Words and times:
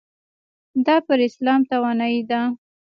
دا 0.85 0.95
پر 1.07 1.19
اسلام 1.27 1.61
توانایۍ 1.71 2.19
ده. 2.29 2.41